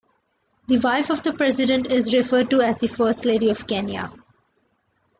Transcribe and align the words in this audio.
The 0.65 0.79
wife 0.79 1.11
of 1.11 1.21
the 1.21 1.31
President 1.31 1.91
is 1.91 2.11
referred 2.11 2.49
to 2.49 2.61
as 2.63 2.79
the 2.79 2.87
First 2.87 3.23
Lady 3.23 3.51
of 3.51 3.67
Kenya. 3.67 4.11